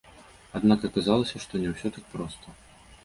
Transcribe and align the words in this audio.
Аднак 0.59 0.87
аказалася, 0.89 1.41
што 1.43 1.53
не 1.67 1.77
ўсё 1.77 1.87
так 1.99 2.05
проста. 2.15 2.47